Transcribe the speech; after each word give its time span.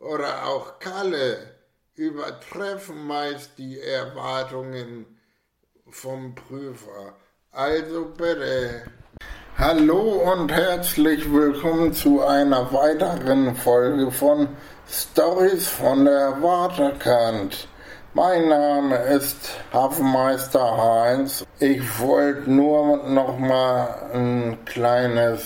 oder 0.00 0.46
auch 0.46 0.78
Kalle 0.78 1.36
übertreffen 1.94 3.06
meist 3.06 3.58
die 3.58 3.80
Erwartungen 3.80 5.06
vom 5.90 6.34
Prüfer. 6.34 7.14
Also 7.52 8.06
bitte. 8.16 8.82
Hallo 9.58 10.32
und 10.32 10.50
herzlich 10.50 11.30
willkommen 11.30 11.92
zu 11.92 12.22
einer 12.22 12.72
weiteren 12.72 13.54
Folge 13.54 14.10
von 14.10 14.48
Stories 14.88 15.68
von 15.68 16.06
der 16.06 16.40
Waterkant. 16.40 17.68
Mein 18.14 18.48
Name 18.48 18.96
ist 19.04 19.50
Hafenmeister 19.72 20.76
Heinz. 20.78 21.44
Ich 21.58 22.00
wollte 22.00 22.50
nur 22.50 23.08
noch 23.08 23.38
mal 23.38 24.10
ein 24.14 24.64
kleines 24.64 25.42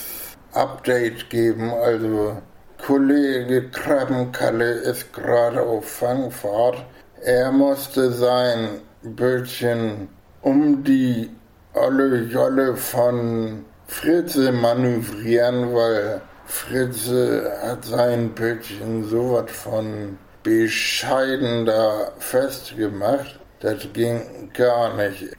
Update 0.52 1.28
geben, 1.28 1.72
also 1.72 2.40
Kollege 2.86 3.70
Krabbenkalle 3.70 4.72
ist 4.72 5.10
gerade 5.14 5.62
auf 5.62 5.88
Fangfahrt. 5.88 6.84
Er 7.22 7.50
musste 7.50 8.12
sein 8.12 8.82
Bötchen 9.02 10.08
um 10.42 10.84
die 10.84 11.30
olle 11.72 12.24
Jolle 12.24 12.76
von 12.76 13.64
Fritze 13.86 14.52
manövrieren, 14.52 15.74
weil 15.74 16.20
Fritze 16.44 17.50
hat 17.62 17.86
sein 17.86 18.34
Bötchen 18.34 19.08
so 19.08 19.32
was 19.32 19.50
von 19.50 20.18
bescheiden 20.42 21.64
da 21.64 22.12
festgemacht. 22.18 23.40
Das 23.60 23.78
ging 23.94 24.50
gar 24.52 24.94
nicht. 24.94 25.33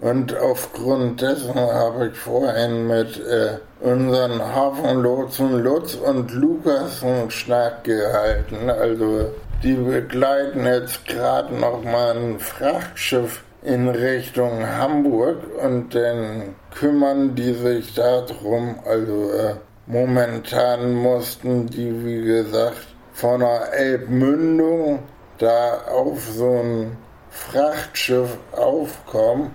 Und 0.00 0.34
aufgrund 0.38 1.20
dessen 1.20 1.54
habe 1.54 2.08
ich 2.08 2.16
vorhin 2.16 2.86
mit 2.86 3.20
äh, 3.20 3.58
unseren 3.80 4.40
Hafenlotsen 4.40 5.62
Lutz 5.62 5.94
und 5.94 6.32
Lukas 6.32 7.04
einen 7.04 7.30
Schnack 7.30 7.84
gehalten. 7.84 8.70
Also 8.70 9.26
die 9.62 9.74
begleiten 9.74 10.64
jetzt 10.64 11.06
gerade 11.06 11.54
noch 11.54 11.84
mal 11.84 12.16
ein 12.16 12.40
Frachtschiff 12.40 13.44
in 13.62 13.88
Richtung 13.88 14.66
Hamburg 14.66 15.36
und 15.62 15.94
dann 15.94 16.54
kümmern 16.74 17.34
die 17.34 17.52
sich 17.52 17.92
darum. 17.92 18.76
Also 18.86 19.32
äh, 19.32 19.54
momentan 19.86 20.94
mussten 20.94 21.66
die, 21.66 22.06
wie 22.06 22.22
gesagt, 22.22 22.86
von 23.12 23.40
der 23.40 23.70
Elbmündung 23.74 25.00
da 25.36 25.82
auf 25.90 26.26
so 26.26 26.48
ein 26.50 26.96
Frachtschiff 27.28 28.38
aufkommen 28.52 29.50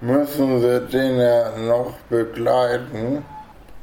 müssen 0.00 0.60
sie 0.60 0.80
den 0.86 1.18
ja 1.18 1.56
noch 1.56 1.94
begleiten, 2.08 3.24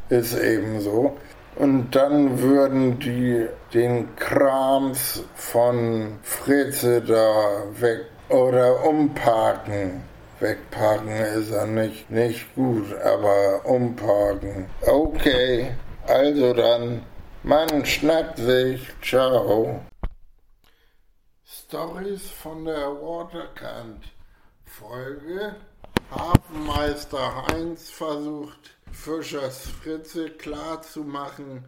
ist 0.10 0.38
eben 0.38 0.82
so. 0.82 1.18
Und 1.56 1.96
dann 1.96 2.40
würden 2.40 3.00
die 3.00 3.48
den 3.74 4.16
Krams 4.16 5.24
von 5.36 6.20
Fritze 6.22 7.02
da 7.02 7.64
weg 7.80 8.06
oder 8.30 8.86
umparken. 8.86 10.04
Wegparken 10.40 11.10
ist 11.10 11.52
ja 11.52 11.66
nicht, 11.66 12.12
nicht 12.12 12.54
gut, 12.56 12.94
aber 13.04 13.66
umparken. 13.66 14.68
Okay, 14.86 15.72
also 16.06 16.54
dann, 16.54 17.02
man 17.42 17.84
schnackt 17.86 18.38
sich, 18.38 18.88
ciao. 19.02 19.82
Stories 21.44 22.30
von 22.30 22.66
der 22.66 22.88
Waterkant. 23.02 24.04
Folge 24.66 25.56
Hafenmeister 26.10 27.48
Heinz 27.48 27.90
versucht 27.90 28.78
Fischers 28.94 29.68
Fritze 29.68 30.30
klarzumachen, 30.30 31.66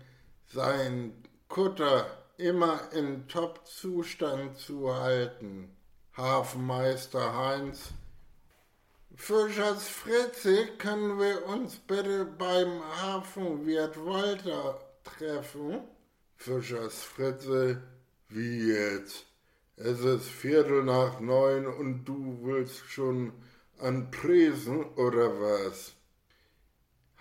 seinen 0.47 1.23
Kutter 1.49 2.05
immer 2.37 2.89
in 2.93 3.27
Top-Zustand 3.27 4.57
zu 4.57 4.95
halten. 4.95 5.75
Hafenmeister 6.15 7.35
Heinz 7.35 7.91
Fischers 9.15 9.89
Fritze, 9.89 10.67
können 10.77 11.19
wir 11.19 11.45
uns 11.45 11.75
bitte 11.75 12.23
beim 12.23 12.81
Hafenwirt 13.01 13.97
Walter 14.05 14.79
treffen? 15.03 15.81
Fischers 16.37 17.03
Fritze, 17.03 17.81
wie 18.29 18.69
jetzt? 18.69 19.25
Es 19.75 19.99
ist 19.99 20.29
Viertel 20.29 20.85
nach 20.85 21.19
neun 21.19 21.67
und 21.67 22.05
du 22.05 22.39
willst 22.43 22.85
schon 22.89 23.33
an 23.79 24.11
Tresen 24.11 24.85
oder 24.95 25.39
was? 25.39 25.93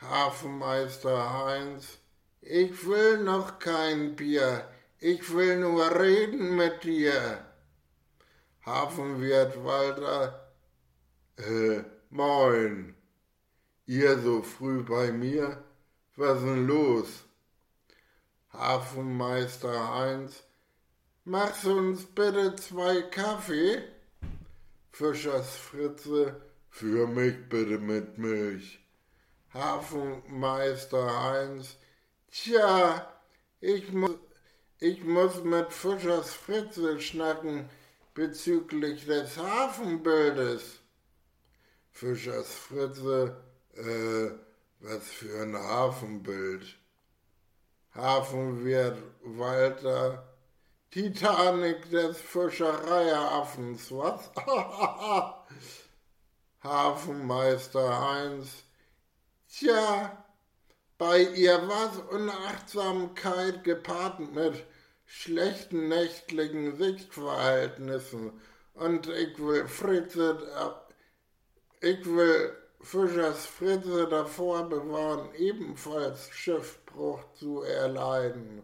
Hafenmeister 0.00 1.44
Heinz, 1.44 1.98
ich 2.40 2.86
will 2.86 3.18
noch 3.18 3.58
kein 3.58 4.16
Bier, 4.16 4.68
ich 5.00 5.32
will 5.32 5.58
nur 5.58 5.98
reden 5.98 6.56
mit 6.56 6.84
dir. 6.84 7.44
Hafenwirt 8.64 9.64
Walter, 9.64 10.52
äh, 11.36 11.82
moin. 12.10 12.94
Ihr 13.86 14.18
so 14.18 14.42
früh 14.42 14.82
bei 14.82 15.10
mir? 15.10 15.64
Was 16.16 16.40
denn 16.40 16.66
los? 16.66 17.24
Hafenmeister 18.52 19.94
Heinz, 19.94 20.42
machst 21.24 21.64
uns 21.64 22.04
bitte 22.04 22.56
zwei 22.56 23.02
Kaffee? 23.02 23.82
Fischers 24.90 25.56
Fritze, 25.56 26.47
für 26.70 27.06
mich 27.06 27.48
bitte 27.48 27.78
mit 27.78 28.18
Milch. 28.18 28.80
Hafenmeister 29.52 31.22
Heinz, 31.24 31.76
tja, 32.30 33.12
ich 33.60 33.92
muss, 33.92 34.18
ich 34.78 35.02
muss 35.02 35.42
mit 35.42 35.72
Fischers 35.72 36.32
Fritze 36.32 37.00
schnacken 37.00 37.68
bezüglich 38.14 39.06
des 39.06 39.36
Hafenbildes. 39.38 40.80
Fischers 41.90 42.52
Fritze, 42.52 43.36
äh, 43.74 44.30
was 44.80 45.04
für 45.08 45.42
ein 45.42 45.56
Hafenbild. 45.56 46.76
Hafenwirt 47.94 48.98
Walter, 49.24 50.28
Titanic 50.90 51.90
des 51.90 52.20
Fischereiaffens, 52.20 53.90
was? 53.90 54.30
Hafenmeister 56.62 58.00
Heinz, 58.00 58.64
tja, 59.48 60.24
bei 60.98 61.22
ihr 61.22 61.68
war 61.68 62.10
Unachtsamkeit 62.10 63.62
gepaart 63.62 64.18
mit 64.18 64.64
schlechten 65.06 65.88
nächtlichen 65.88 66.76
Sichtverhältnissen 66.76 68.32
und 68.74 69.08
ich 69.08 69.38
will 69.38 69.68
Fritze, 69.68 70.38
ich 71.80 72.04
will 72.04 72.56
Fischers 72.80 73.46
Fritze 73.46 74.08
davor 74.08 74.68
bewahren, 74.68 75.32
ebenfalls 75.36 76.30
Schiffbruch 76.30 77.20
zu 77.34 77.62
erleiden. 77.62 78.62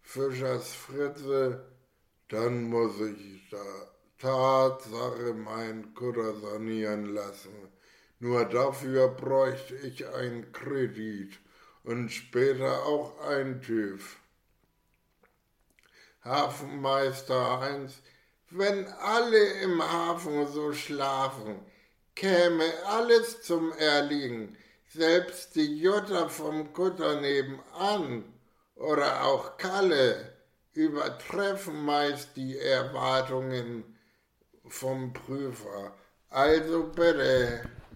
Fischers 0.00 0.72
Fritze, 0.72 1.64
dann 2.28 2.64
muss 2.64 3.00
ich 3.00 3.48
da 3.50 3.64
Tatsache 4.22 5.34
mein 5.34 5.94
Kutter 5.94 6.32
sanieren 6.34 7.06
lassen. 7.06 7.72
Nur 8.20 8.44
dafür 8.44 9.08
bräuchte 9.08 9.74
ich 9.74 10.06
einen 10.06 10.52
Kredit 10.52 11.40
und 11.82 12.08
später 12.08 12.86
auch 12.86 13.20
ein 13.26 13.60
TÜV. 13.60 14.18
Hafenmeister 16.24 17.58
Heinz, 17.58 17.94
wenn 18.50 18.86
alle 18.86 19.44
im 19.62 19.82
Hafen 19.82 20.46
so 20.46 20.72
schlafen, 20.72 21.58
käme 22.14 22.72
alles 22.86 23.42
zum 23.42 23.72
Erliegen, 23.72 24.56
selbst 24.88 25.56
die 25.56 25.78
Jutta 25.80 26.28
vom 26.28 26.72
Kutter 26.72 27.20
nebenan 27.20 28.22
oder 28.76 29.24
auch 29.24 29.56
Kalle 29.56 30.32
übertreffen 30.74 31.84
meist 31.84 32.36
die 32.36 32.56
Erwartungen 32.56 33.91
vom 34.68 35.12
Prüfer. 35.12 35.94
Also 36.30 36.84
bitte. 36.84 37.62